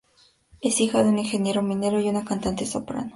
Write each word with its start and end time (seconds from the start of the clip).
Es 0.61 0.81
hija 0.81 1.03
de 1.03 1.09
un 1.09 1.19
ingeniero 1.19 1.61
minero 1.61 1.99
y 2.01 2.09
una 2.09 2.25
cantante 2.25 2.65
soprano. 2.65 3.09